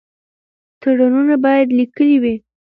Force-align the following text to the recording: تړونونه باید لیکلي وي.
تړونونه 0.81 1.35
باید 1.45 1.67
لیکلي 1.79 2.17
وي. 2.21 2.35